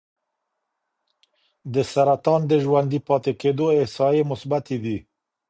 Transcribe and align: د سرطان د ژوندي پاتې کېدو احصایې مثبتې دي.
د 1.73 1.75
سرطان 1.91 2.41
د 2.47 2.53
ژوندي 2.63 2.99
پاتې 3.07 3.31
کېدو 3.41 3.65
احصایې 3.79 4.23
مثبتې 4.31 4.77
دي. 4.83 4.97